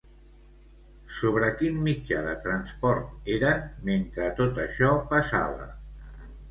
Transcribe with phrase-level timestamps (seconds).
[1.17, 3.63] Sobre quin mitjà de transport eren,
[3.93, 5.75] mentre tot això passava?